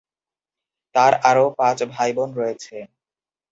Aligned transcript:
তাঁর 0.95 1.13
আরও 1.29 1.45
পাঁচ 1.59 1.77
ভাই-বোন 1.91 2.29
রয়েছে। 2.33 2.75